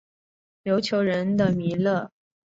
[0.63, 2.09] 琉球人的弥勒。